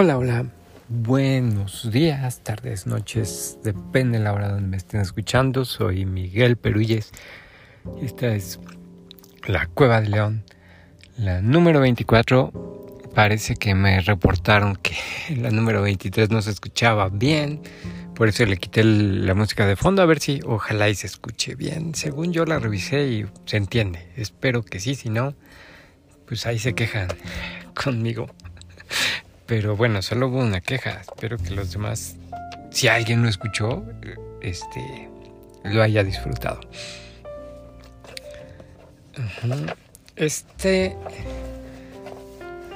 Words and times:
Hola, 0.00 0.16
hola. 0.16 0.46
Buenos 0.88 1.90
días, 1.90 2.44
tardes, 2.44 2.86
noches, 2.86 3.58
depende 3.64 4.18
de 4.18 4.22
la 4.22 4.32
hora 4.32 4.48
donde 4.48 4.68
me 4.68 4.76
estén 4.76 5.00
escuchando. 5.00 5.64
Soy 5.64 6.04
Miguel 6.04 6.56
Peruyes. 6.56 7.10
Esta 8.00 8.28
es 8.28 8.60
la 9.48 9.66
Cueva 9.66 10.00
de 10.00 10.10
León, 10.10 10.44
la 11.16 11.42
número 11.42 11.80
24. 11.80 12.52
Parece 13.12 13.56
que 13.56 13.74
me 13.74 14.00
reportaron 14.00 14.76
que 14.76 14.94
la 15.36 15.50
número 15.50 15.82
23 15.82 16.30
no 16.30 16.42
se 16.42 16.52
escuchaba 16.52 17.08
bien. 17.08 17.60
Por 18.14 18.28
eso 18.28 18.46
le 18.46 18.56
quité 18.56 18.84
la 18.84 19.34
música 19.34 19.66
de 19.66 19.74
fondo 19.74 20.00
a 20.00 20.06
ver 20.06 20.20
si 20.20 20.38
ojalá 20.46 20.88
y 20.88 20.94
se 20.94 21.08
escuche 21.08 21.56
bien. 21.56 21.96
Según 21.96 22.32
yo 22.32 22.44
la 22.44 22.60
revisé 22.60 23.08
y 23.08 23.26
se 23.46 23.56
entiende. 23.56 24.12
Espero 24.14 24.62
que 24.62 24.78
sí, 24.78 24.94
si 24.94 25.10
no, 25.10 25.34
pues 26.24 26.46
ahí 26.46 26.60
se 26.60 26.76
quejan 26.76 27.08
conmigo. 27.74 28.28
Pero 29.48 29.76
bueno, 29.76 30.02
solo 30.02 30.28
hubo 30.28 30.40
una 30.40 30.60
queja. 30.60 31.00
Espero 31.00 31.38
que 31.38 31.52
los 31.52 31.72
demás, 31.72 32.16
si 32.70 32.86
alguien 32.86 33.22
lo 33.22 33.30
escuchó, 33.30 33.82
este, 34.42 35.08
lo 35.64 35.82
haya 35.82 36.04
disfrutado. 36.04 36.60
Este 40.16 40.94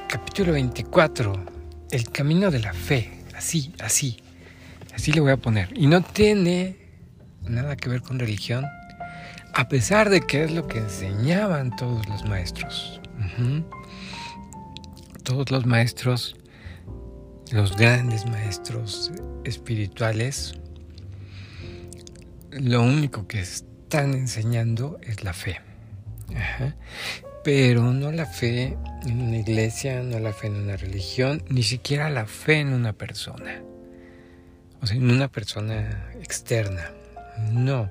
capítulo 0.09 0.53
24, 0.53 1.45
el 1.91 2.11
camino 2.11 2.51
de 2.51 2.61
la 2.61 2.73
fe, 2.73 3.23
así, 3.37 3.75
así, 3.79 4.23
así 4.95 5.13
le 5.13 5.21
voy 5.21 5.33
a 5.33 5.37
poner. 5.37 5.69
Y 5.79 5.87
no 5.89 6.01
tiene 6.01 6.79
nada 7.43 7.77
que 7.77 7.91
ver 7.91 8.01
con 8.01 8.19
religión, 8.19 8.65
a 9.53 9.69
pesar 9.69 10.09
de 10.09 10.23
que 10.23 10.45
es 10.45 10.51
lo 10.51 10.67
que 10.67 10.79
enseñaban 10.79 11.77
todos 11.77 12.09
los 12.09 12.25
maestros. 12.25 12.99
Todos 15.23 15.51
los 15.51 15.67
maestros 15.67 16.35
los 17.53 17.77
grandes 17.77 18.27
maestros 18.27 19.13
espirituales, 19.45 20.55
lo 22.51 22.83
único 22.83 23.27
que 23.27 23.41
están 23.41 24.15
enseñando 24.15 24.99
es 25.03 25.23
la 25.23 25.35
fe. 25.35 25.61
Pero 27.45 27.93
no 27.93 28.11
la 28.11 28.25
fe 28.25 28.79
en 29.05 29.21
una 29.21 29.37
iglesia, 29.39 30.03
no 30.03 30.19
la 30.19 30.33
fe 30.33 30.47
en 30.47 30.57
una 30.57 30.77
religión, 30.77 31.45
ni 31.49 31.63
siquiera 31.63 32.09
la 32.09 32.27
fe 32.27 32.61
en 32.61 32.73
una 32.73 32.95
persona. 32.95 33.63
O 34.81 34.87
sea, 34.87 34.97
en 34.97 35.11
una 35.11 35.29
persona 35.29 36.11
externa. 36.23 36.91
No, 37.51 37.91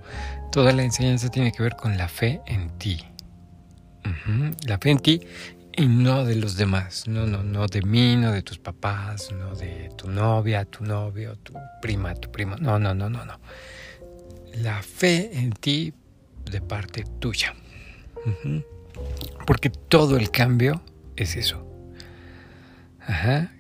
toda 0.52 0.72
la 0.72 0.84
enseñanza 0.84 1.30
tiene 1.30 1.52
que 1.52 1.62
ver 1.62 1.76
con 1.76 1.98
la 1.98 2.08
fe 2.08 2.42
en 2.48 2.70
ti. 2.78 3.06
La 4.66 4.78
fe 4.80 4.92
en 4.92 5.00
ti 5.00 5.22
y 5.76 5.88
no 5.88 6.26
de 6.26 6.36
los 6.36 6.58
demás, 6.58 7.08
no, 7.08 7.26
no, 7.26 7.44
no 7.44 7.68
de 7.68 7.82
mí, 7.82 8.16
no 8.16 8.32
de 8.32 8.42
tus 8.42 8.60
papás, 8.60 9.32
no 9.32 9.56
de 9.56 9.90
tu 9.98 10.10
novia, 10.10 10.66
tu 10.66 10.84
novio, 10.84 11.38
tu 11.38 11.54
prima, 11.82 12.14
tu 12.16 12.32
primo, 12.32 12.56
no, 12.58 12.78
no, 12.78 12.94
no, 12.94 13.10
no, 13.10 13.26
no. 13.26 13.40
La 14.56 14.82
fe 14.82 15.32
en 15.34 15.52
ti 15.52 15.94
de 16.50 16.62
parte 16.62 17.06
tuya. 17.20 17.56
Porque 19.48 19.70
todo 19.70 20.18
el 20.18 20.30
cambio 20.30 20.82
es 21.16 21.36
eso. 21.36 21.66
Ajá. 23.00 23.52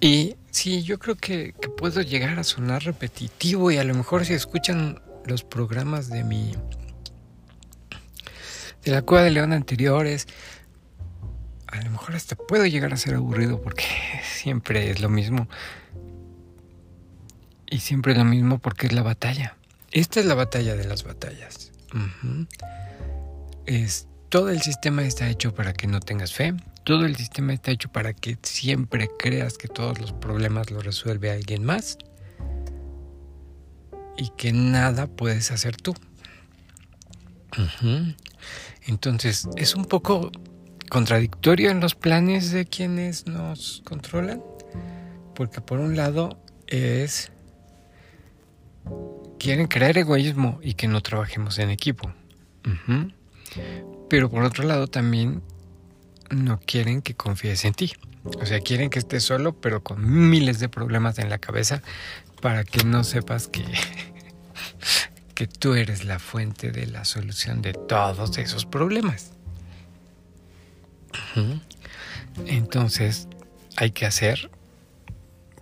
Y 0.00 0.36
sí, 0.50 0.82
yo 0.82 0.98
creo 0.98 1.16
que, 1.16 1.54
que 1.60 1.68
puedo 1.68 2.00
llegar 2.00 2.38
a 2.38 2.44
sonar 2.44 2.84
repetitivo 2.84 3.70
y 3.70 3.78
a 3.78 3.84
lo 3.84 3.94
mejor 3.94 4.24
si 4.24 4.34
escuchan 4.34 5.02
los 5.26 5.44
programas 5.44 6.08
de 6.08 6.24
mi... 6.24 6.54
de 8.84 8.92
la 8.92 9.02
Cueva 9.02 9.24
de 9.24 9.30
León 9.30 9.52
anteriores, 9.52 10.26
a 11.72 11.82
lo 11.82 11.90
mejor 11.90 12.14
hasta 12.16 12.36
puedo 12.36 12.66
llegar 12.66 12.92
a 12.92 12.96
ser 12.96 13.14
aburrido 13.14 13.60
porque 13.60 13.84
siempre 14.24 14.90
es 14.90 15.00
lo 15.00 15.08
mismo. 15.08 15.48
Y 17.68 17.78
siempre 17.78 18.12
es 18.12 18.18
lo 18.18 18.24
mismo 18.24 18.58
porque 18.58 18.86
es 18.86 18.92
la 18.92 19.02
batalla. 19.02 19.56
Esta 19.92 20.20
es 20.20 20.26
la 20.26 20.34
batalla 20.34 20.74
de 20.74 20.84
las 20.84 21.04
batallas. 21.04 21.72
es, 23.66 24.08
todo 24.28 24.50
el 24.50 24.60
sistema 24.62 25.02
está 25.02 25.28
hecho 25.28 25.54
para 25.54 25.72
que 25.72 25.86
no 25.86 26.00
tengas 26.00 26.32
fe. 26.32 26.54
Todo 26.84 27.04
el 27.04 27.16
sistema 27.16 27.52
está 27.52 27.70
hecho 27.70 27.90
para 27.90 28.12
que 28.12 28.38
siempre 28.42 29.08
creas 29.18 29.58
que 29.58 29.68
todos 29.68 30.00
los 30.00 30.12
problemas 30.12 30.70
los 30.70 30.84
resuelve 30.84 31.30
alguien 31.30 31.64
más. 31.64 31.98
Y 34.16 34.30
que 34.36 34.52
nada 34.52 35.06
puedes 35.06 35.50
hacer 35.50 35.76
tú. 35.76 35.94
Entonces 38.86 39.48
es 39.56 39.74
un 39.74 39.84
poco 39.84 40.30
contradictorio 40.90 41.70
en 41.70 41.80
los 41.80 41.94
planes 41.94 42.50
de 42.50 42.66
quienes 42.66 43.26
nos 43.26 43.80
controlan, 43.86 44.42
porque 45.34 45.62
por 45.62 45.78
un 45.78 45.96
lado 45.96 46.38
es 46.66 47.32
quieren 49.38 49.68
crear 49.68 49.96
egoísmo 49.96 50.58
y 50.62 50.74
que 50.74 50.88
no 50.88 51.00
trabajemos 51.00 51.58
en 51.58 51.70
equipo. 51.70 52.12
Pero 54.10 54.30
por 54.30 54.42
otro 54.42 54.64
lado 54.64 54.88
también 54.88 55.42
no 56.28 56.60
quieren 56.60 57.00
que 57.00 57.14
confíes 57.14 57.64
en 57.64 57.72
ti. 57.72 57.92
O 58.40 58.44
sea, 58.44 58.60
quieren 58.60 58.90
que 58.90 58.98
estés 58.98 59.22
solo, 59.22 59.58
pero 59.58 59.82
con 59.82 60.28
miles 60.28 60.58
de 60.58 60.68
problemas 60.68 61.18
en 61.18 61.30
la 61.30 61.38
cabeza 61.38 61.82
para 62.42 62.64
que 62.64 62.84
no 62.84 63.04
sepas 63.04 63.48
que, 63.48 63.64
que 65.34 65.46
tú 65.46 65.74
eres 65.74 66.04
la 66.04 66.18
fuente 66.18 66.70
de 66.70 66.86
la 66.86 67.04
solución 67.04 67.62
de 67.62 67.72
todos 67.72 68.36
esos 68.38 68.66
problemas. 68.66 69.32
Entonces 72.46 73.28
hay 73.76 73.90
que 73.90 74.06
hacer 74.06 74.50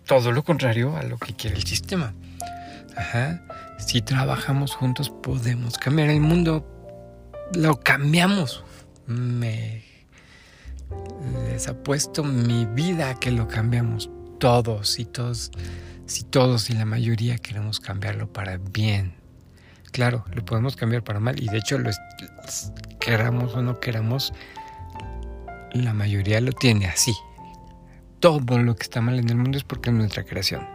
todo 0.06 0.32
lo 0.32 0.42
contrario 0.42 0.96
a 0.96 1.02
lo 1.02 1.18
que 1.18 1.34
quiere 1.34 1.56
el 1.56 1.64
sistema. 1.64 2.14
Si 3.78 4.02
trabajamos 4.02 4.74
juntos 4.74 5.10
podemos 5.10 5.78
cambiar 5.78 6.10
el 6.10 6.20
mundo. 6.20 6.66
Lo 7.54 7.80
cambiamos. 7.80 8.64
Me 9.06 9.84
les 11.48 11.68
apuesto 11.68 12.24
mi 12.24 12.66
vida 12.66 13.18
que 13.18 13.30
lo 13.30 13.48
cambiamos 13.48 14.10
todos 14.38 14.98
y 14.98 15.04
todos. 15.04 15.50
Si 16.06 16.24
todos 16.24 16.70
y 16.70 16.74
la 16.74 16.84
mayoría 16.84 17.38
queremos 17.38 17.80
cambiarlo 17.80 18.32
para 18.32 18.56
bien. 18.58 19.14
Claro, 19.92 20.24
lo 20.32 20.44
podemos 20.44 20.76
cambiar 20.76 21.02
para 21.02 21.20
mal 21.20 21.42
y 21.42 21.48
de 21.48 21.58
hecho 21.58 21.78
lo 21.78 21.90
queramos 23.00 23.54
o 23.54 23.62
no 23.62 23.80
queramos, 23.80 24.32
la 25.72 25.92
mayoría 25.94 26.40
lo 26.40 26.52
tiene 26.52 26.86
así. 26.86 27.14
Todo 28.20 28.58
lo 28.58 28.74
que 28.74 28.82
está 28.82 29.00
mal 29.00 29.18
en 29.18 29.30
el 29.30 29.36
mundo 29.36 29.58
es 29.58 29.64
porque 29.64 29.90
es 29.90 29.96
nuestra 29.96 30.24
creación. 30.24 30.66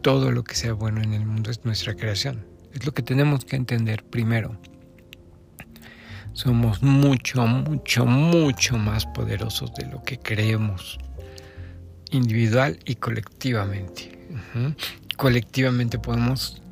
Todo 0.00 0.30
lo 0.32 0.44
que 0.44 0.54
sea 0.54 0.72
bueno 0.72 1.02
en 1.02 1.12
el 1.12 1.26
mundo 1.26 1.50
es 1.50 1.64
nuestra 1.64 1.94
creación. 1.94 2.46
Es 2.72 2.86
lo 2.86 2.92
que 2.92 3.02
tenemos 3.02 3.44
que 3.44 3.56
entender 3.56 4.04
primero. 4.04 4.56
Somos 6.32 6.82
mucho, 6.82 7.46
mucho, 7.46 8.06
mucho 8.06 8.78
más 8.78 9.04
poderosos 9.06 9.74
de 9.74 9.86
lo 9.86 10.02
que 10.02 10.18
creemos. 10.18 10.98
Individual 12.10 12.78
y 12.86 12.94
colectivamente. 12.94 14.26
Colectivamente 15.16 15.98
podemos 15.98 16.62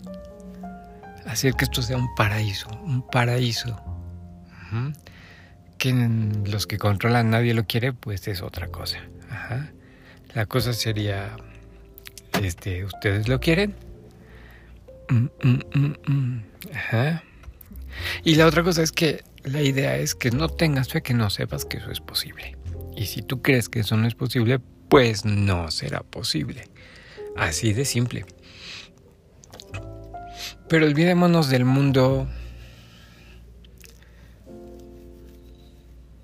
hacer 1.27 1.55
que 1.55 1.65
esto 1.65 1.83
sea 1.83 1.99
un 1.99 2.15
paraíso. 2.15 2.69
Un 2.83 3.07
paraíso 3.07 3.79
que 5.81 5.95
los 6.45 6.67
que 6.67 6.77
controlan 6.77 7.31
nadie 7.31 7.55
lo 7.55 7.65
quiere, 7.65 7.95
pues 7.95 8.29
es 8.29 8.43
otra 8.43 8.69
cosa. 8.69 8.99
Ajá. 9.31 9.73
La 10.35 10.45
cosa 10.45 10.75
sería, 10.75 11.37
este, 12.43 12.85
¿ustedes 12.85 13.29
lo 13.29 13.41
quieren? 13.41 13.75
Mm, 15.09 15.27
mm, 15.43 15.95
mm, 16.07 16.43
Ajá. 16.75 17.25
Y 18.23 18.35
la 18.35 18.47
otra 18.47 18.63
cosa 18.63 18.83
es 18.83 18.93
que 18.93 19.25
la 19.43 19.63
idea 19.63 19.97
es 19.97 20.15
que 20.15 20.31
no 20.31 20.51
tengas 20.51 20.91
fe, 20.91 21.03
que 21.03 21.15
no 21.15 21.31
sepas 21.31 21.65
que 21.65 21.79
eso 21.79 21.91
es 21.91 22.01
posible. 22.01 22.59
Y 22.95 23.07
si 23.07 23.23
tú 23.23 23.41
crees 23.41 23.71
que 23.71 23.81
eso 23.81 23.97
no 23.97 24.07
es 24.07 24.15
posible, 24.15 24.61
pues 24.91 25.25
no 25.25 25.71
será 25.71 26.03
posible. 26.03 26.69
Así 27.37 27.73
de 27.73 27.87
simple. 27.87 28.27
Pero 30.69 30.85
olvidémonos 30.85 31.49
del 31.49 31.65
mundo 31.65 32.29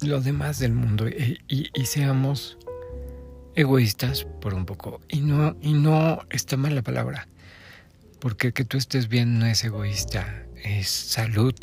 lo 0.03 0.21
demás 0.21 0.59
del 0.59 0.73
mundo 0.73 1.09
y, 1.09 1.71
seamos 1.85 2.59
egoístas 3.55 4.25
por 4.41 4.55
un 4.55 4.67
poco. 4.67 5.01
Y 5.09 5.21
no, 5.21 5.57
y 5.61 5.73
no 5.73 6.21
está 6.31 6.57
mal 6.57 6.75
la 6.75 6.83
palabra, 6.83 7.29
porque 8.21 8.53
que 8.53 8.65
tú 8.65 8.77
estés 8.77 9.09
bien 9.09 9.39
no 9.39 9.47
es 9.47 9.65
egoísta, 9.65 10.45
es 10.63 10.89
salud, 10.89 11.55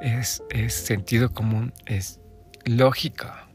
es, 0.00 0.42
es 0.50 0.74
sentido 0.74 1.32
común, 1.32 1.72
es 1.86 2.20
lógica. 2.64 3.48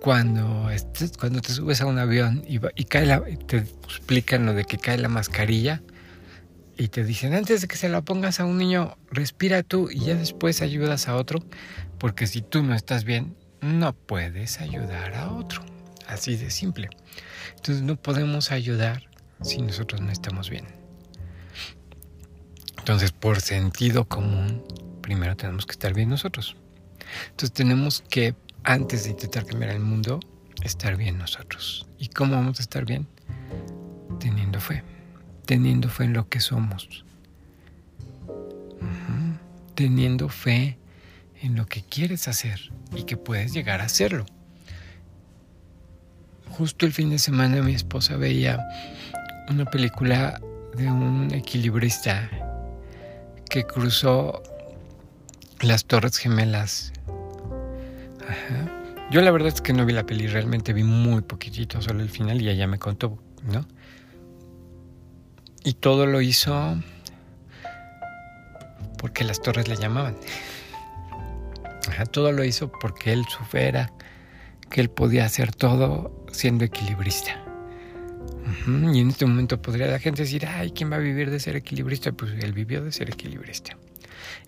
Cuando, 0.00 0.70
estés, 0.70 1.16
cuando 1.18 1.40
te 1.40 1.52
subes 1.52 1.80
a 1.80 1.86
un 1.86 1.98
avión 1.98 2.42
y, 2.46 2.60
y 2.74 2.84
cae 2.84 3.06
la, 3.06 3.22
te 3.46 3.58
explican 3.58 4.46
lo 4.46 4.54
de 4.54 4.64
que 4.64 4.78
cae 4.78 4.98
la 4.98 5.08
mascarilla, 5.08 5.82
y 6.76 6.88
te 6.88 7.04
dicen 7.04 7.34
antes 7.34 7.62
de 7.62 7.68
que 7.68 7.76
se 7.76 7.88
la 7.88 8.02
pongas 8.02 8.40
a 8.40 8.44
un 8.44 8.58
niño, 8.58 8.96
respira 9.10 9.62
tú 9.62 9.88
y 9.90 10.00
ya 10.00 10.14
después 10.14 10.60
ayudas 10.60 11.08
a 11.08 11.16
otro, 11.16 11.42
porque 11.98 12.26
si 12.26 12.42
tú 12.42 12.62
no 12.62 12.74
estás 12.74 13.04
bien, 13.04 13.34
no 13.60 13.94
puedes 13.94 14.60
ayudar 14.60 15.14
a 15.14 15.32
otro. 15.32 15.64
Así 16.06 16.36
de 16.36 16.50
simple. 16.50 16.90
Entonces 17.56 17.82
no 17.82 17.96
podemos 17.96 18.52
ayudar 18.52 19.08
si 19.42 19.62
nosotros 19.62 20.00
no 20.00 20.12
estamos 20.12 20.50
bien. 20.50 20.66
Entonces, 22.78 23.10
por 23.10 23.40
sentido 23.40 24.04
común, 24.04 24.62
primero 25.02 25.36
tenemos 25.36 25.66
que 25.66 25.72
estar 25.72 25.92
bien 25.92 26.08
nosotros. 26.08 26.56
Entonces 27.30 27.52
tenemos 27.52 28.04
que, 28.08 28.34
antes 28.62 29.04
de 29.04 29.10
intentar 29.10 29.44
cambiar 29.44 29.72
el 29.72 29.80
mundo, 29.80 30.20
estar 30.62 30.96
bien 30.96 31.18
nosotros. 31.18 31.88
¿Y 31.98 32.08
cómo 32.08 32.36
vamos 32.36 32.60
a 32.60 32.62
estar 32.62 32.84
bien? 32.84 33.08
Teniendo 34.20 34.60
fe. 34.60 34.84
Teniendo 35.46 35.88
fe 35.88 36.04
en 36.04 36.12
lo 36.12 36.28
que 36.28 36.40
somos. 36.40 37.04
Teniendo 39.74 40.28
fe 40.28 40.78
en 41.42 41.56
lo 41.56 41.66
que 41.66 41.82
quieres 41.82 42.28
hacer 42.28 42.72
y 42.96 43.04
que 43.04 43.16
puedes 43.16 43.52
llegar 43.52 43.80
a 43.80 43.84
hacerlo. 43.84 44.26
Justo 46.50 46.86
el 46.86 46.92
fin 46.92 47.10
de 47.10 47.18
semana 47.18 47.62
mi 47.62 47.74
esposa 47.74 48.16
veía 48.16 48.64
una 49.48 49.64
película 49.66 50.40
de 50.76 50.90
un 50.90 51.32
equilibrista 51.32 52.30
que 53.48 53.64
cruzó 53.64 54.42
las 55.60 55.84
Torres 55.84 56.16
Gemelas. 56.18 56.92
Yo 59.10 59.20
la 59.20 59.30
verdad 59.30 59.48
es 59.48 59.60
que 59.60 59.72
no 59.72 59.86
vi 59.86 59.92
la 59.92 60.04
peli, 60.04 60.26
realmente 60.26 60.72
vi 60.72 60.82
muy 60.82 61.22
poquitito, 61.22 61.80
solo 61.80 62.02
el 62.02 62.08
final 62.08 62.42
y 62.42 62.48
ella 62.48 62.66
me 62.66 62.78
contó, 62.78 63.18
¿no? 63.44 63.66
Y 65.66 65.74
todo 65.74 66.06
lo 66.06 66.20
hizo 66.20 66.80
porque 68.98 69.24
las 69.24 69.42
torres 69.42 69.66
le 69.66 69.74
llamaban. 69.74 70.16
todo 72.12 72.30
lo 72.30 72.44
hizo 72.44 72.70
porque 72.70 73.12
él 73.12 73.24
sufriera, 73.28 73.92
que 74.70 74.80
él 74.80 74.90
podía 74.90 75.24
hacer 75.24 75.52
todo 75.52 76.24
siendo 76.30 76.64
equilibrista. 76.64 77.42
Y 78.68 79.00
en 79.00 79.08
este 79.08 79.26
momento 79.26 79.60
podría 79.60 79.88
la 79.88 79.98
gente 79.98 80.22
decir, 80.22 80.46
ay, 80.46 80.70
¿quién 80.70 80.92
va 80.92 80.96
a 80.96 81.00
vivir 81.00 81.32
de 81.32 81.40
ser 81.40 81.56
equilibrista? 81.56 82.12
Pues 82.12 82.30
él 82.40 82.52
vivió 82.52 82.84
de 82.84 82.92
ser 82.92 83.10
equilibrista. 83.10 83.76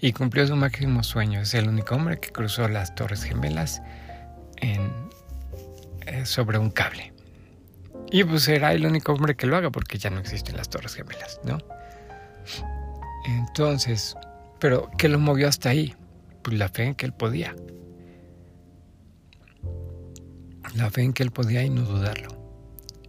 Y 0.00 0.12
cumplió 0.12 0.46
su 0.46 0.54
máximo 0.54 1.02
sueño. 1.02 1.40
Es 1.40 1.52
el 1.54 1.68
único 1.68 1.96
hombre 1.96 2.20
que 2.20 2.30
cruzó 2.30 2.68
las 2.68 2.94
Torres 2.94 3.24
Gemelas 3.24 3.82
eh, 4.60 4.78
sobre 6.24 6.58
un 6.58 6.70
cable. 6.70 7.12
Y 8.10 8.24
pues 8.24 8.44
será 8.44 8.72
el 8.72 8.86
único 8.86 9.12
hombre 9.12 9.36
que 9.36 9.46
lo 9.46 9.56
haga 9.56 9.70
porque 9.70 9.98
ya 9.98 10.10
no 10.10 10.18
existen 10.18 10.56
las 10.56 10.70
Torres 10.70 10.94
Gemelas, 10.94 11.40
¿no? 11.44 11.58
Entonces, 13.26 14.16
pero 14.58 14.90
¿qué 14.96 15.08
lo 15.08 15.18
movió 15.18 15.48
hasta 15.48 15.70
ahí? 15.70 15.94
Pues 16.42 16.56
la 16.56 16.68
fe 16.68 16.84
en 16.84 16.94
que 16.94 17.06
él 17.06 17.12
podía. 17.12 17.54
La 20.74 20.90
fe 20.90 21.02
en 21.02 21.12
que 21.12 21.22
él 21.22 21.30
podía 21.30 21.62
y 21.62 21.70
no 21.70 21.82
dudarlo. 21.82 22.28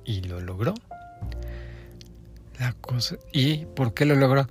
Y 0.04 0.22
lo 0.22 0.42
logró. 0.42 0.74
La 2.60 2.74
cosa, 2.74 3.16
¿Y 3.32 3.66
por 3.68 3.94
qué 3.94 4.06
lo 4.06 4.16
logró? 4.16 4.50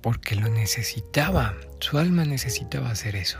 Porque 0.00 0.34
lo 0.34 0.48
necesitaba. 0.48 1.54
Su 1.80 1.98
alma 1.98 2.24
necesitaba 2.24 2.90
hacer 2.90 3.16
eso. 3.16 3.38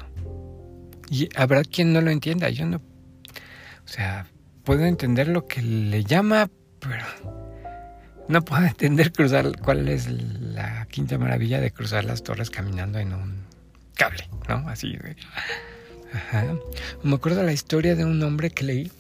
Y 1.09 1.29
habrá 1.37 1.63
quien 1.65 1.93
no 1.93 2.01
lo 2.03 2.11
entienda. 2.11 2.51
Yo 2.51 2.67
no. 2.67 2.77
O 2.77 3.89
sea, 3.89 4.27
puedo 4.65 4.85
entender 4.85 5.29
lo 5.29 5.47
que 5.47 5.63
le 5.63 6.05
llama, 6.05 6.51
pero 6.79 7.05
no 8.29 8.45
puedo 8.45 8.65
entender 8.67 9.13
cruzar 9.13 9.59
cuál 9.61 9.89
es 9.89 10.09
la 10.09 10.87
quinta 10.87 11.19
maravilla 11.19 11.61
de 11.61 11.71
cruzar 11.71 12.05
las 12.05 12.23
torres 12.23 12.51
caminando 12.51 12.99
en 12.99 13.13
un 13.13 13.45
cable, 13.95 14.29
¿no? 14.49 14.69
Así. 14.69 14.99
Ajá. 16.13 16.55
Me 17.03 17.15
acuerdo 17.15 17.43
la 17.43 17.53
historia 17.53 17.95
de 17.95 18.05
un 18.05 18.23
hombre 18.23 18.51
que 18.51 18.65
leí 18.65 18.93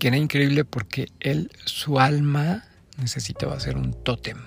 que 0.00 0.08
era 0.08 0.16
increíble 0.16 0.64
porque 0.64 1.12
él, 1.20 1.52
su 1.66 2.00
alma, 2.00 2.64
necesitaba 2.96 3.54
hacer 3.54 3.76
un 3.76 3.92
tótem. 4.02 4.38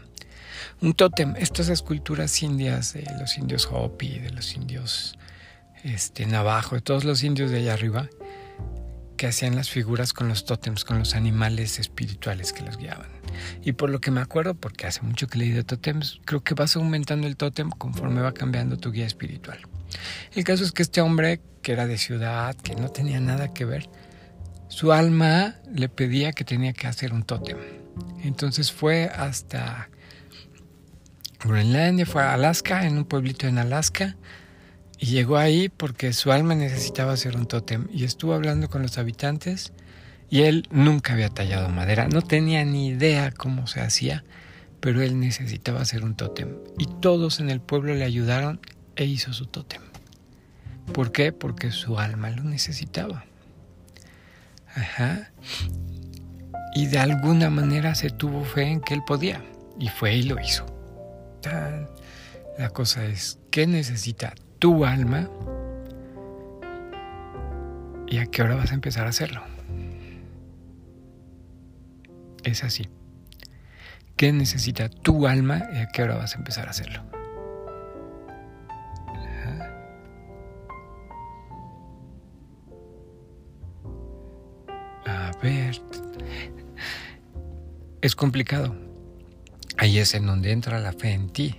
Un 0.82 0.96
tótem, 0.96 1.36
estas 1.38 1.70
esculturas 1.70 2.42
indias 2.42 2.94
de 2.94 3.06
los 3.20 3.38
indios 3.38 3.70
Hopi, 3.72 4.18
de 4.20 4.32
los 4.32 4.56
indios 4.56 5.16
este, 5.84 6.26
Navajo, 6.26 6.76
de 6.76 6.82
todos 6.82 7.04
los 7.04 7.24
indios 7.24 7.52
de 7.52 7.60
allá 7.60 7.74
arriba, 7.74 8.10
que 9.24 9.28
hacían 9.28 9.56
las 9.56 9.70
figuras 9.70 10.12
con 10.12 10.28
los 10.28 10.44
tótems, 10.44 10.84
con 10.84 11.00
los 11.00 11.16
animales 11.16 11.80
espirituales 11.80 12.52
que 12.52 12.62
los 12.62 12.76
guiaban. 12.76 13.08
Y 13.62 13.72
por 13.72 13.90
lo 13.90 14.02
que 14.02 14.12
me 14.12 14.20
acuerdo, 14.20 14.54
porque 14.54 14.86
hace 14.86 15.02
mucho 15.02 15.28
que 15.28 15.38
leí 15.38 15.52
de 15.52 15.64
tótems, 15.64 16.20
creo 16.26 16.44
que 16.44 16.56
vas 16.56 16.76
aumentando 16.76 17.26
el 17.26 17.38
tótem 17.38 17.70
conforme 17.70 18.20
va 18.20 18.34
cambiando 18.34 18.76
tu 18.76 18.92
guía 18.92 19.06
espiritual. 19.06 19.60
El 20.34 20.44
caso 20.44 20.66
es 20.66 20.74
que 20.74 20.82
este 20.82 21.00
hombre, 21.00 21.40
que 21.62 21.72
era 21.72 21.88
de 21.88 21.98
ciudad, 21.98 22.54
que 22.54 22.76
no 22.76 22.90
tenía 22.90 23.22
nada 23.22 23.54
que 23.54 23.64
ver, 23.64 23.90
su 24.68 24.92
alma 24.92 25.56
le 25.74 25.88
pedía 25.88 26.34
que 26.34 26.44
tenía 26.44 26.74
que 26.74 26.88
hacer 26.88 27.14
un 27.14 27.24
tótem. 27.24 27.60
Entonces 28.26 28.74
fue 28.74 29.06
hasta 29.06 29.90
Groenlandia, 31.40 32.06
fue 32.06 32.24
a 32.24 32.34
Alaska, 32.34 32.86
en 32.86 32.98
un 32.98 33.06
pueblito 33.06 33.48
en 33.48 33.58
Alaska, 33.58 34.18
y 35.04 35.08
llegó 35.08 35.36
ahí 35.36 35.68
porque 35.68 36.14
su 36.14 36.32
alma 36.32 36.56
necesitaba 36.56 37.12
hacer 37.12 37.36
un 37.36 37.46
tótem. 37.46 37.90
Y 37.92 38.06
estuvo 38.06 38.34
hablando 38.34 38.70
con 38.70 38.84
los 38.84 38.98
habitantes 38.98 39.74
y 40.30 40.44
él 40.44 40.66
nunca 40.72 41.12
había 41.12 41.28
tallado 41.28 41.68
madera, 41.68 42.08
no 42.08 42.22
tenía 42.22 42.64
ni 42.64 42.88
idea 42.88 43.34
cómo 43.34 43.68
se 43.68 43.82
hacía, 43.82 44.24
pero 44.80 45.02
él 45.02 45.20
necesitaba 45.20 45.82
hacer 45.82 46.06
un 46.06 46.16
tótem. 46.16 46.56
Y 46.78 46.86
todos 46.86 47.42
en 47.42 47.50
el 47.50 47.60
pueblo 47.60 47.94
le 47.94 48.06
ayudaron 48.06 48.62
e 48.96 49.04
hizo 49.04 49.34
su 49.34 49.46
tótem. 49.46 49.82
¿Por 50.94 51.12
qué? 51.12 51.34
Porque 51.34 51.72
su 51.72 52.00
alma 52.00 52.30
lo 52.30 52.46
necesitaba. 52.46 53.26
Ajá. 54.74 55.34
Y 56.76 56.86
de 56.86 57.00
alguna 57.00 57.50
manera 57.50 57.94
se 57.96 58.10
tuvo 58.10 58.46
fe 58.46 58.70
en 58.70 58.80
que 58.80 58.94
él 58.94 59.02
podía. 59.06 59.44
Y 59.78 59.90
fue 59.90 60.16
y 60.16 60.24
lo 60.24 60.40
hizo. 60.40 60.66
La 62.58 62.70
cosa 62.70 63.04
es, 63.06 63.38
¿qué 63.52 63.68
necesita 63.68 64.34
tu 64.64 64.86
alma? 64.86 65.30
¿Y 68.08 68.20
a 68.20 68.28
qué 68.28 68.44
hora 68.44 68.56
vas 68.56 68.72
a 68.72 68.76
empezar 68.76 69.06
a 69.06 69.10
hacerlo? 69.10 69.42
Es 72.46 72.64
así. 72.64 72.88
¿Qué 74.16 74.32
necesita 74.32 74.88
tu 74.88 75.28
alma 75.28 75.64
y 75.74 75.80
a 75.80 75.88
qué 75.88 76.04
hora 76.04 76.16
vas 76.16 76.36
a 76.36 76.38
empezar 76.38 76.68
a 76.68 76.70
hacerlo? 76.70 77.04
ver. 85.42 85.82
Es 88.00 88.16
complicado. 88.16 88.74
Ahí 89.78 90.00
es 90.00 90.14
en 90.14 90.26
donde 90.26 90.54
entra 90.54 90.80
la 90.80 90.94
fe 90.94 91.12
en 91.12 91.32
ti, 91.32 91.58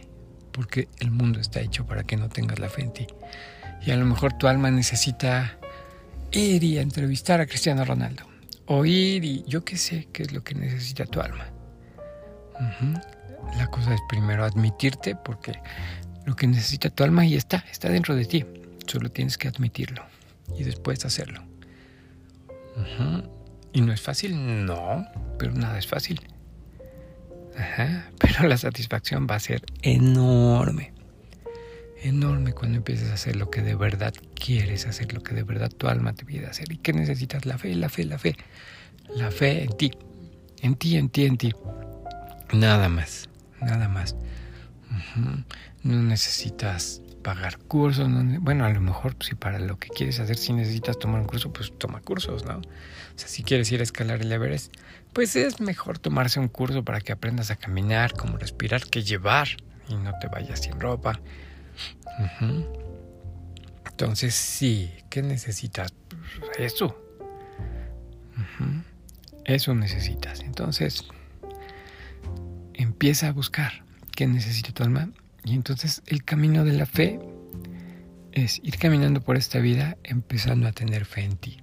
porque 0.55 0.89
el 1.01 1.11
mundo 1.11 1.41
está 1.41 1.61
hecho 1.61 1.85
para 1.85 2.05
que 2.05 2.17
no 2.17 2.29
tengas 2.29 2.61
la 2.61 2.69
fe 2.69 2.83
en 2.83 2.93
ti. 2.93 3.07
Y 3.85 3.91
a 3.91 3.97
lo 3.97 4.07
mejor 4.07 4.33
tu 4.39 4.47
alma 4.47 4.71
necesita 4.71 5.59
ir 6.31 6.63
y 6.63 6.79
entrevistar 6.79 7.41
a 7.41 7.47
Cristiano 7.47 7.85
Ronaldo, 7.85 8.25
o 8.67 8.85
ir 8.85 9.25
y 9.25 9.45
yo 9.49 9.65
qué 9.65 9.77
sé 9.77 10.09
qué 10.13 10.23
es 10.23 10.33
lo 10.33 10.45
que 10.45 10.55
necesita 10.55 11.07
tu 11.07 11.21
alma. 11.21 11.47
La 13.59 13.67
cosa 13.67 13.95
es 13.95 14.01
primero 14.09 14.45
admitirte, 14.45 15.17
porque 15.17 15.59
lo 16.25 16.37
que 16.37 16.47
necesita 16.47 16.89
tu 16.89 17.03
alma 17.03 17.23
ahí 17.23 17.35
está, 17.35 17.65
está 17.71 17.89
dentro 17.89 18.15
de 18.15 18.25
ti. 18.25 18.47
Solo 18.87 19.11
tienes 19.11 19.37
que 19.37 19.49
admitirlo 19.49 20.05
y 20.57 20.63
después 20.63 21.05
hacerlo. 21.05 21.43
¿Y 23.73 23.81
no 23.81 23.93
es 23.93 24.01
fácil? 24.01 24.65
No, 24.65 25.05
pero 25.37 25.53
nada 25.53 25.79
es 25.79 25.87
fácil. 25.87 26.21
Ajá, 27.57 28.11
pero 28.19 28.49
la 28.49 28.57
satisfacción 28.57 29.27
va 29.31 29.37
a 29.37 29.41
ser 29.41 29.63
enorme. 29.83 30.93
Enorme 32.03 32.53
cuando 32.53 32.79
empieces 32.79 33.11
a 33.11 33.15
hacer 33.15 33.37
lo 33.37 33.51
que 33.51 33.63
de 33.63 33.75
verdad 33.75 34.13
quieres 34.35 34.87
hacer, 34.87 35.15
lo 35.15 35.23
que 35.23 35.35
de 35.35 35.43
verdad 35.43 35.71
tu 35.71 35.89
alma 35.89 36.13
te 36.13 36.27
pide 36.27 36.47
hacer. 36.47 36.71
¿Y 36.71 36.77
qué 36.77 36.93
necesitas? 36.93 37.47
La 37.47 37.57
fe, 37.57 37.75
la 37.75 37.89
fe, 37.89 38.05
la 38.05 38.19
fe. 38.19 38.37
La 39.17 39.31
fe 39.31 39.65
en 39.65 39.77
ti. 39.77 39.93
En 40.61 40.75
ti, 40.75 40.97
en 40.97 41.09
ti, 41.09 41.25
en 41.25 41.39
ti. 41.39 41.53
Nada 42.53 42.91
más. 42.91 43.29
Nada 43.61 43.89
más. 43.89 44.17
No 45.83 46.03
necesitas 46.03 47.01
pagar 47.25 47.59
cursos. 47.59 48.09
bueno, 48.41 48.65
a 48.65 48.69
lo 48.69 48.81
mejor 48.81 49.17
si 49.21 49.35
para 49.35 49.59
lo 49.59 49.79
que 49.79 49.89
quieres 49.89 50.21
hacer, 50.21 50.37
si 50.37 50.53
necesitas 50.53 50.99
tomar 50.99 51.21
un 51.21 51.27
curso, 51.27 51.53
pues 51.53 51.73
toma 51.77 52.01
cursos, 52.01 52.45
¿no? 52.45 52.59
O 52.59 53.19
sea, 53.19 53.27
si 53.27 53.43
quieres 53.43 53.73
ir 53.73 53.81
a 53.81 53.83
escalar 53.83 54.21
el 54.21 54.31
Everest, 54.31 54.73
pues 55.13 55.35
es 55.35 55.61
mejor 55.61 55.99
tomarse 55.99 56.39
un 56.39 56.49
curso 56.49 56.85
para 56.85 57.01
que 57.01 57.13
aprendas 57.13 57.51
a 57.51 57.57
caminar, 57.57 58.13
como 58.13 58.37
respirar, 58.37 58.85
que 58.85 59.03
llevar 59.03 59.49
y 59.89 59.97
no 59.97 60.13
te 60.21 60.29
vayas 60.29 60.61
sin 60.61 60.79
ropa. 60.79 61.19
Entonces, 63.91 64.35
sí, 64.35 64.93
¿qué 65.09 65.23
necesitas? 65.23 65.95
Eso. 66.59 67.01
Eso 69.45 69.75
necesitas. 69.75 70.41
Entonces, 70.41 71.05
empieza 72.75 73.29
a 73.29 73.33
buscar 73.33 73.85
qué 74.15 74.27
necesita 74.27 74.73
tu 74.73 74.83
alma 74.83 75.09
y 75.45 75.55
entonces 75.55 76.03
el 76.07 76.25
camino 76.25 76.65
de 76.65 76.73
la 76.73 76.87
fe 76.87 77.21
es 78.33 78.61
ir 78.65 78.79
caminando 78.79 79.21
por 79.21 79.37
esta 79.37 79.59
vida 79.59 79.97
empezando 80.03 80.67
a 80.67 80.73
tener 80.73 81.05
fe 81.05 81.23
en 81.23 81.37
ti. 81.37 81.61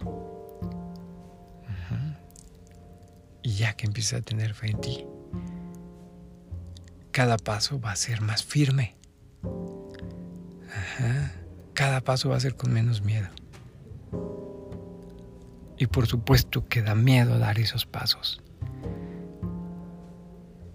Y 3.43 3.53
ya 3.55 3.73
que 3.73 3.87
empiezas 3.87 4.21
a 4.21 4.23
tener 4.23 4.53
fe 4.53 4.69
en 4.69 4.81
ti, 4.81 5.05
cada 7.11 7.37
paso 7.37 7.81
va 7.81 7.91
a 7.91 7.95
ser 7.95 8.21
más 8.21 8.43
firme. 8.43 8.95
Cada 11.73 12.01
paso 12.01 12.29
va 12.29 12.37
a 12.37 12.39
ser 12.39 12.55
con 12.55 12.71
menos 12.71 13.01
miedo. 13.01 13.27
Y 15.77 15.87
por 15.87 16.05
supuesto 16.05 16.67
que 16.67 16.83
da 16.83 16.93
miedo 16.93 17.39
dar 17.39 17.57
esos 17.57 17.87
pasos. 17.87 18.43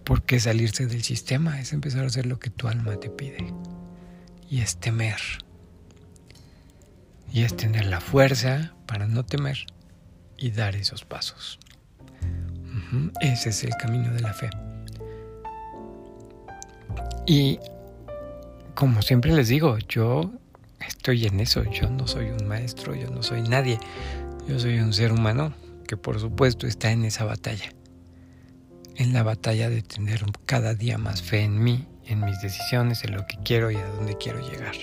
Porque 0.07 0.39
salirse 0.39 0.87
del 0.87 1.03
sistema 1.03 1.61
es 1.61 1.73
empezar 1.73 2.05
a 2.05 2.07
hacer 2.07 2.27
lo 2.27 2.39
que 2.39 2.49
tu 2.49 2.69
alma 2.69 2.95
te 3.01 3.11
pide. 3.11 3.53
Y 4.49 4.61
es 4.61 4.77
temer. 4.77 5.19
Y 7.33 7.43
es 7.43 7.57
tener 7.57 7.87
la 7.87 8.01
fuerza 8.01 8.73
para 8.87 9.09
no 9.09 9.25
temer 9.25 9.67
y 10.39 10.53
dar 10.53 10.77
esos 10.77 11.05
pasos. 11.05 11.59
Ese 13.21 13.49
es 13.49 13.65
el 13.65 13.75
camino 13.75 14.15
de 14.15 14.21
la 14.21 14.33
fe. 14.33 14.49
Y 17.27 17.59
como 18.77 19.03
siempre 19.03 19.35
les 19.35 19.49
digo, 19.49 19.77
yo 19.89 20.31
estoy 20.87 21.27
en 21.27 21.41
eso. 21.41 21.65
Yo 21.65 21.91
no 21.91 22.07
soy 22.07 22.27
un 22.27 22.47
maestro, 22.47 22.95
yo 22.95 23.11
no 23.11 23.25
soy 23.25 23.43
nadie. 23.43 23.81
Yo 24.47 24.61
soy 24.61 24.79
un 24.79 24.93
ser 24.93 25.11
humano 25.11 25.53
que 25.89 25.97
por 25.97 26.21
supuesto 26.21 26.69
está 26.69 26.93
en 26.93 27.05
esa 27.05 27.25
batalla. 27.25 27.73
En 28.99 29.13
la 29.13 29.23
batalla 29.23 29.69
de 29.69 29.83
tener 29.83 30.25
cada 30.47 30.75
día 30.75 30.97
más 30.97 31.23
fe 31.23 31.43
en 31.43 31.63
mí, 31.63 31.87
en 32.07 32.25
mis 32.25 32.41
decisiones, 32.41 33.05
en 33.05 33.15
lo 33.15 33.27
que 33.27 33.37
quiero 33.45 33.71
y 33.71 33.77
a 33.77 33.87
dónde 33.89 34.17
quiero 34.17 34.41
llegar. 34.41 34.75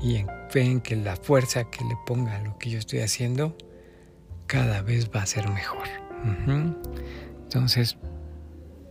Y 0.00 0.16
en 0.16 0.28
fe 0.50 0.62
en 0.62 0.80
que 0.80 0.94
la 0.94 1.16
fuerza 1.16 1.64
que 1.64 1.84
le 1.84 1.96
ponga 2.06 2.36
a 2.36 2.42
lo 2.42 2.58
que 2.58 2.70
yo 2.70 2.78
estoy 2.78 3.00
haciendo 3.00 3.56
cada 4.46 4.82
vez 4.82 5.10
va 5.10 5.22
a 5.22 5.26
ser 5.26 5.48
mejor. 5.48 5.88
Entonces, 7.42 7.96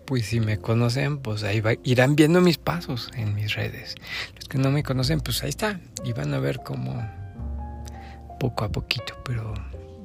pues 0.06 0.26
si 0.26 0.42
me 0.42 0.58
conocen, 0.58 1.20
pues 1.20 1.44
ahí 1.44 1.62
irán 1.84 2.18
viendo 2.18 2.42
mis 2.42 2.58
pasos 2.58 3.10
en 3.16 3.34
mis 3.34 3.56
redes. 3.56 3.96
Los 4.36 4.50
que 4.50 4.58
no 4.58 4.72
me 4.72 4.84
conocen, 4.84 5.22
pues 5.22 5.42
ahí 5.44 5.50
está. 5.50 5.80
Y 6.04 6.12
van 6.12 6.34
a 6.34 6.40
ver 6.40 6.62
cómo 6.64 7.02
poco 8.40 8.66
a 8.66 8.72
poquito, 8.72 9.14
pero 9.24 9.54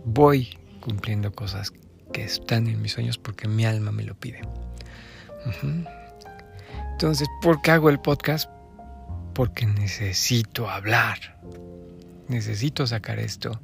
voy 0.05 0.57
cumpliendo 0.81 1.33
cosas 1.33 1.73
que 2.17 2.25
están 2.25 2.67
en 2.67 2.81
mis 2.81 2.93
sueños 2.93 3.19
porque 3.19 3.47
mi 3.47 3.67
alma 3.67 3.93
me 3.93 4.03
lo 4.03 4.15
pide. 4.15 4.41
Entonces, 6.93 7.29
¿por 7.43 7.61
qué 7.61 7.73
hago 7.73 7.91
el 7.91 8.01
podcast? 8.01 8.49
Porque 9.35 9.67
necesito 9.67 10.71
hablar. 10.71 11.39
Necesito 12.27 12.87
sacar 12.87 13.19
esto. 13.19 13.61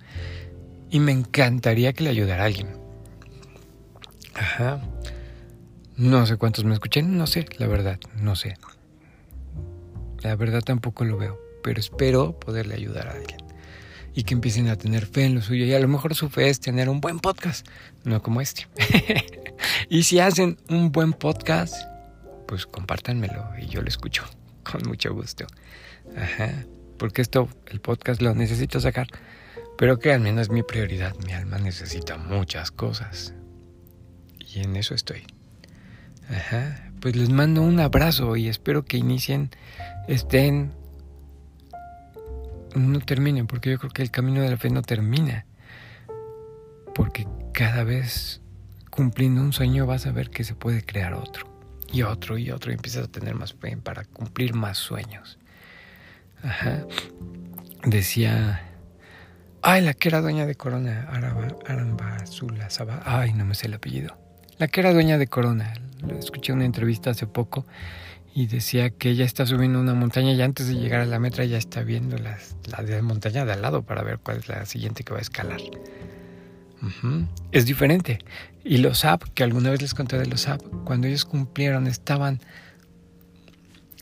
Y 0.91 1.01
me 1.01 1.13
encantaría 1.13 1.95
que 1.95 2.05
le 2.05 2.11
ayudara 2.11 2.43
a 2.43 2.47
alguien. 2.47 2.77
Ajá. 4.35 4.83
No 5.97 6.27
sé 6.27 6.37
cuántos 6.37 6.67
me 6.67 6.75
escuchen, 6.75 7.17
no 7.17 7.27
sé, 7.27 7.47
la 7.57 7.67
verdad, 7.69 7.99
no 8.17 8.37
sé. 8.37 8.59
La 10.21 10.37
verdad 10.37 10.61
tampoco 10.61 11.07
lo 11.07 11.17
veo, 11.17 11.41
pero 11.65 11.81
espero 11.81 12.39
poderle 12.39 12.75
ayudar 12.75 13.09
a 13.09 13.13
alguien. 13.13 13.42
Y 14.15 14.25
que 14.25 14.35
empiecen 14.35 14.69
a 14.69 14.77
tener 14.77 15.07
fe 15.07 15.25
en 15.25 15.35
lo 15.35 15.43
suyo. 15.43 15.65
Y 15.65 15.73
a 15.73 15.81
lo 15.81 15.89
mejor 15.89 16.15
su 16.15 16.29
fe 16.29 16.49
es 16.49 16.61
tener 16.61 16.89
un 16.89 17.01
buen 17.01 17.19
podcast, 17.19 17.67
no 18.05 18.23
como 18.23 18.41
este. 18.41 18.69
y 19.89 20.03
si 20.03 20.21
hacen 20.21 20.59
un 20.69 20.93
buen 20.93 21.13
podcast, 21.13 21.75
pues 22.47 22.67
compártanmelo 22.67 23.51
y 23.59 23.67
yo 23.67 23.81
lo 23.81 23.89
escucho 23.89 24.25
con 24.63 24.87
mucho 24.87 25.15
gusto. 25.15 25.47
Ajá. 26.17 26.65
Porque 26.99 27.23
esto, 27.23 27.49
el 27.67 27.81
podcast 27.81 28.21
lo 28.21 28.35
necesito 28.35 28.81
sacar. 28.81 29.09
Pero 29.79 29.99
créanme, 29.99 30.33
no 30.33 30.41
es 30.41 30.51
mi 30.51 30.63
prioridad. 30.63 31.17
Mi 31.27 31.33
alma 31.33 31.59
necesita 31.59 32.17
muchas 32.19 32.71
cosas. 32.71 33.35
Y 34.39 34.61
en 34.61 34.77
eso 34.77 34.95
estoy. 34.95 35.25
Ajá. 36.29 36.91
Pues 37.01 37.17
les 37.17 37.31
mando 37.31 37.63
un 37.63 37.81
abrazo 37.81 38.37
y 38.37 38.49
espero 38.49 38.85
que 38.85 38.99
inicien, 38.99 39.51
estén, 40.07 40.73
no 42.75 43.01
terminen, 43.01 43.47
porque 43.47 43.71
yo 43.71 43.79
creo 43.79 43.91
que 43.91 44.03
el 44.03 44.11
camino 44.11 44.41
de 44.43 44.51
la 44.51 44.57
fe 44.57 44.71
no 44.71 44.83
termina. 44.83 45.47
Porque 46.95 47.27
cada 47.53 47.85
vez 47.85 48.41
cumpliendo 48.91 49.41
un 49.41 49.53
sueño 49.53 49.87
vas 49.87 50.07
a 50.07 50.13
ver 50.13 50.31
que 50.31 50.45
se 50.45 50.55
puede 50.55 50.85
crear 50.85 51.15
otro 51.15 51.47
y 51.91 52.03
otro 52.03 52.37
y 52.37 52.51
otro 52.51 52.71
y 52.71 52.75
empiezas 52.75 53.05
a 53.05 53.11
tener 53.11 53.35
más 53.35 53.55
fe 53.55 53.77
para 53.77 54.05
cumplir 54.05 54.55
más 54.55 54.79
sueños. 54.79 55.39
Ajá. 56.43 56.87
Decía, 57.85 58.63
ay, 59.63 59.83
la 59.83 59.95
que 59.95 60.09
era 60.09 60.21
dueña 60.21 60.47
de 60.47 60.55
Corona, 60.55 61.09
Aramba, 61.11 61.57
Aramba 61.67 62.19
ay, 63.05 63.33
no 63.33 63.45
me 63.45 63.55
sé 63.55 63.67
el 63.67 63.75
apellido. 63.75 64.17
La 64.59 64.69
que 64.69 64.81
era 64.81 64.93
dueña 64.93 65.19
de 65.19 65.27
Corona, 65.27 65.73
escuché 66.19 66.53
una 66.53 66.65
entrevista 66.65 67.11
hace 67.11 67.27
poco 67.27 67.67
y 68.35 68.47
decía 68.47 68.91
que 68.91 69.11
ella 69.11 69.25
está 69.25 69.47
subiendo 69.47 69.81
una 69.81 69.95
montaña 69.95 70.33
y 70.33 70.41
antes 70.41 70.69
de 70.69 70.75
llegar 70.75 71.01
a 71.01 71.07
la 71.07 71.19
metra 71.19 71.45
ya 71.45 71.59
está 71.59 71.83
viendo 71.83 72.17
las, 72.17 72.57
la 72.67 72.83
de 72.83 73.03
montaña 73.03 73.45
de 73.45 73.53
al 73.53 73.63
lado 73.63 73.83
para 73.83 74.03
ver 74.03 74.19
cuál 74.19 74.39
es 74.39 74.49
la 74.49 74.65
siguiente 74.65 75.05
que 75.05 75.13
va 75.13 75.19
a 75.19 75.23
escalar. 75.23 75.61
Es 77.53 77.67
diferente. 77.67 78.19
Y 78.65 78.79
los 78.79 79.05
app, 79.05 79.23
que 79.35 79.45
alguna 79.45 79.71
vez 79.71 79.83
les 79.83 79.95
conté 79.95 80.19
de 80.19 80.27
los 80.27 80.49
app, 80.49 80.63
cuando 80.85 81.07
ellos 81.07 81.25
cumplieron, 81.25 81.87
estaban 81.87 82.41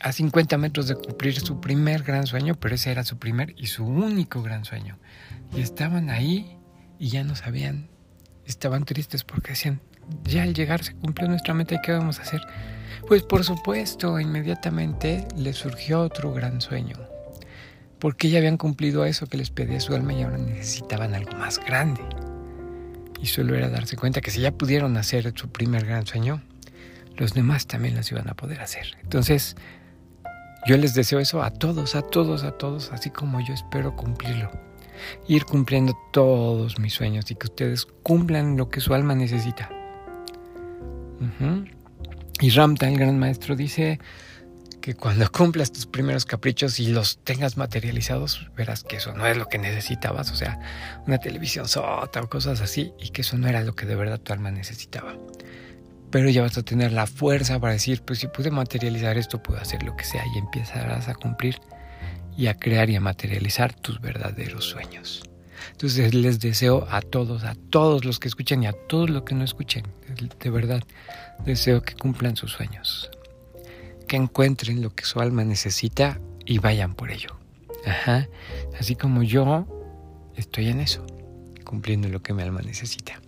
a 0.02 0.12
50 0.12 0.56
metros 0.56 0.88
de 0.88 0.94
cumplir 0.94 1.38
su 1.40 1.60
primer 1.60 2.02
gran 2.04 2.26
sueño, 2.26 2.54
pero 2.54 2.74
ese 2.74 2.90
era 2.90 3.04
su 3.04 3.18
primer 3.18 3.54
y 3.58 3.66
su 3.66 3.84
único 3.84 4.42
gran 4.42 4.64
sueño. 4.64 4.98
Y 5.54 5.60
estaban 5.60 6.08
ahí 6.08 6.56
y 6.98 7.08
ya 7.08 7.24
no 7.24 7.34
sabían, 7.36 7.88
estaban 8.46 8.84
tristes 8.84 9.24
porque 9.24 9.50
decían, 9.50 9.80
ya 10.24 10.44
al 10.44 10.54
llegar 10.54 10.82
se 10.82 10.94
cumplió 10.94 11.28
nuestra 11.28 11.52
meta 11.52 11.74
y 11.74 11.80
qué 11.82 11.92
vamos 11.92 12.18
a 12.18 12.22
hacer. 12.22 12.40
Pues 13.06 13.22
por 13.22 13.44
supuesto, 13.44 14.18
inmediatamente 14.20 15.26
les 15.36 15.56
surgió 15.56 16.00
otro 16.02 16.32
gran 16.32 16.60
sueño, 16.60 16.96
porque 17.98 18.30
ya 18.30 18.38
habían 18.38 18.56
cumplido 18.56 19.04
eso 19.04 19.26
que 19.26 19.36
les 19.36 19.50
pedía 19.50 19.80
su 19.80 19.94
alma 19.94 20.12
y 20.12 20.22
ahora 20.22 20.38
necesitaban 20.38 21.14
algo 21.14 21.32
más 21.32 21.58
grande. 21.58 22.02
Y 23.20 23.26
solo 23.26 23.54
era 23.54 23.68
darse 23.68 23.96
cuenta 23.96 24.20
que 24.20 24.30
si 24.30 24.40
ya 24.40 24.52
pudieron 24.52 24.96
hacer 24.96 25.32
su 25.36 25.48
primer 25.50 25.84
gran 25.84 26.06
sueño, 26.06 26.42
los 27.16 27.34
demás 27.34 27.66
también 27.66 27.94
las 27.94 28.10
iban 28.10 28.28
a 28.28 28.34
poder 28.34 28.60
hacer. 28.60 28.96
Entonces, 29.02 29.56
yo 30.66 30.76
les 30.76 30.94
deseo 30.94 31.20
eso 31.20 31.42
a 31.42 31.50
todos, 31.50 31.94
a 31.94 32.02
todos, 32.02 32.44
a 32.44 32.52
todos, 32.52 32.92
así 32.92 33.10
como 33.10 33.40
yo 33.40 33.54
espero 33.54 33.94
cumplirlo. 33.96 34.50
Ir 35.28 35.44
cumpliendo 35.44 35.94
todos 36.12 36.78
mis 36.78 36.94
sueños 36.94 37.30
y 37.30 37.34
que 37.34 37.46
ustedes 37.46 37.86
cumplan 38.02 38.56
lo 38.56 38.68
que 38.68 38.80
su 38.80 38.94
alma 38.94 39.14
necesita. 39.14 39.70
Y 42.40 42.50
Ramta, 42.50 42.88
el 42.88 42.98
gran 42.98 43.18
maestro, 43.18 43.54
dice 43.54 44.00
que 44.80 44.94
cuando 44.94 45.30
cumplas 45.30 45.72
tus 45.72 45.84
primeros 45.84 46.24
caprichos 46.24 46.80
y 46.80 46.86
los 46.86 47.22
tengas 47.22 47.58
materializados, 47.58 48.50
verás 48.56 48.82
que 48.82 48.96
eso 48.96 49.12
no 49.12 49.26
es 49.26 49.36
lo 49.36 49.46
que 49.46 49.58
necesitabas, 49.58 50.30
o 50.30 50.36
sea, 50.36 50.58
una 51.06 51.18
televisión 51.18 51.68
sota 51.68 52.22
o 52.22 52.30
cosas 52.30 52.62
así, 52.62 52.92
y 52.98 53.10
que 53.10 53.20
eso 53.20 53.36
no 53.36 53.46
era 53.46 53.62
lo 53.62 53.74
que 53.74 53.84
de 53.84 53.94
verdad 53.94 54.18
tu 54.18 54.32
alma 54.32 54.50
necesitaba. 54.50 55.16
Pero 56.10 56.30
ya 56.30 56.40
vas 56.40 56.56
a 56.56 56.62
tener 56.62 56.92
la 56.92 57.06
fuerza 57.06 57.60
para 57.60 57.74
decir, 57.74 58.02
pues 58.02 58.20
si 58.20 58.26
pude 58.26 58.50
materializar 58.50 59.18
esto, 59.18 59.42
puedo 59.42 59.60
hacer 59.60 59.82
lo 59.82 59.94
que 59.96 60.04
sea, 60.04 60.24
y 60.34 60.38
empezarás 60.38 61.08
a 61.08 61.14
cumplir 61.14 61.58
y 62.38 62.46
a 62.46 62.54
crear 62.54 62.88
y 62.88 62.96
a 62.96 63.00
materializar 63.00 63.74
tus 63.74 64.00
verdaderos 64.00 64.64
sueños. 64.64 65.29
Entonces 65.72 66.14
les 66.14 66.40
deseo 66.40 66.86
a 66.90 67.00
todos, 67.00 67.44
a 67.44 67.54
todos 67.70 68.04
los 68.04 68.18
que 68.18 68.28
escuchen 68.28 68.62
y 68.62 68.66
a 68.66 68.72
todos 68.72 69.10
los 69.10 69.22
que 69.22 69.34
no 69.34 69.44
escuchen, 69.44 69.84
de 70.38 70.50
verdad, 70.50 70.82
deseo 71.44 71.82
que 71.82 71.94
cumplan 71.94 72.36
sus 72.36 72.52
sueños, 72.52 73.10
que 74.08 74.16
encuentren 74.16 74.82
lo 74.82 74.94
que 74.94 75.04
su 75.04 75.20
alma 75.20 75.44
necesita 75.44 76.20
y 76.44 76.58
vayan 76.58 76.94
por 76.94 77.10
ello. 77.10 77.36
Ajá, 77.86 78.28
así 78.78 78.94
como 78.94 79.22
yo 79.22 79.66
estoy 80.36 80.68
en 80.68 80.80
eso, 80.80 81.06
cumpliendo 81.64 82.08
lo 82.08 82.22
que 82.22 82.34
mi 82.34 82.42
alma 82.42 82.60
necesita. 82.60 83.20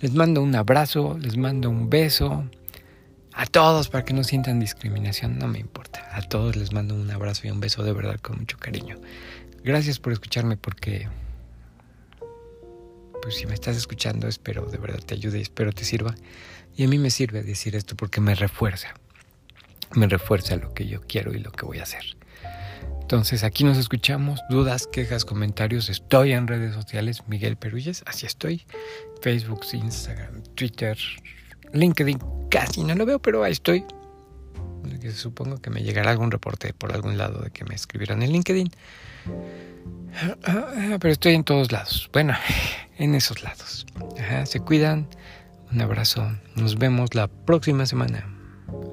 Les 0.00 0.14
mando 0.14 0.42
un 0.42 0.54
abrazo, 0.54 1.18
les 1.20 1.36
mando 1.36 1.70
un 1.70 1.90
beso. 1.90 2.44
A 3.32 3.46
todos 3.46 3.88
para 3.88 4.04
que 4.04 4.14
no 4.14 4.24
sientan 4.24 4.60
discriminación, 4.60 5.38
no 5.38 5.48
me 5.48 5.58
importa. 5.58 6.08
A 6.12 6.22
todos 6.22 6.56
les 6.56 6.72
mando 6.72 6.94
un 6.94 7.10
abrazo 7.10 7.46
y 7.46 7.50
un 7.50 7.60
beso 7.60 7.82
de 7.82 7.92
verdad 7.92 8.18
con 8.20 8.38
mucho 8.38 8.58
cariño. 8.58 8.96
Gracias 9.64 9.98
por 9.98 10.12
escucharme 10.12 10.56
porque 10.56 11.08
pues 13.28 13.36
si 13.36 13.46
me 13.46 13.52
estás 13.52 13.76
escuchando, 13.76 14.26
espero 14.26 14.64
de 14.64 14.78
verdad 14.78 15.00
te 15.04 15.12
ayude 15.12 15.38
espero 15.38 15.70
te 15.70 15.84
sirva. 15.84 16.14
Y 16.74 16.84
a 16.84 16.88
mí 16.88 16.96
me 16.96 17.10
sirve 17.10 17.42
decir 17.42 17.76
esto 17.76 17.94
porque 17.94 18.22
me 18.22 18.34
refuerza. 18.34 18.94
Me 19.94 20.06
refuerza 20.06 20.56
lo 20.56 20.72
que 20.72 20.86
yo 20.86 21.02
quiero 21.02 21.34
y 21.34 21.38
lo 21.38 21.52
que 21.52 21.66
voy 21.66 21.78
a 21.78 21.82
hacer. 21.82 22.16
Entonces 23.02 23.44
aquí 23.44 23.64
nos 23.64 23.76
escuchamos, 23.76 24.40
dudas, 24.48 24.86
quejas, 24.86 25.26
comentarios. 25.26 25.90
Estoy 25.90 26.32
en 26.32 26.46
redes 26.46 26.72
sociales, 26.72 27.22
Miguel 27.26 27.56
Perulles, 27.56 28.02
así 28.06 28.24
estoy. 28.24 28.64
Facebook, 29.20 29.60
Instagram, 29.74 30.42
Twitter, 30.54 30.96
LinkedIn, 31.74 32.18
casi 32.50 32.82
no 32.82 32.94
lo 32.94 33.04
veo, 33.04 33.18
pero 33.18 33.44
ahí 33.44 33.52
estoy. 33.52 33.84
Supongo 35.12 35.58
que 35.58 35.68
me 35.68 35.82
llegará 35.82 36.12
algún 36.12 36.30
reporte 36.30 36.72
por 36.72 36.94
algún 36.94 37.18
lado 37.18 37.42
de 37.42 37.50
que 37.50 37.66
me 37.66 37.74
escribieran 37.74 38.22
en 38.22 38.32
LinkedIn. 38.32 38.70
Pero 40.98 41.12
estoy 41.12 41.34
en 41.34 41.44
todos 41.44 41.70
lados. 41.70 42.08
Bueno, 42.10 42.34
en 42.98 43.14
esos 43.14 43.42
lados. 43.42 43.86
se 44.44 44.60
cuidan. 44.60 45.08
Un 45.72 45.80
abrazo. 45.80 46.26
Nos 46.54 46.78
vemos 46.78 47.14
la 47.14 47.28
próxima 47.28 47.86
semana. 47.86 48.26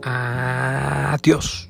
Adiós. 0.04 1.70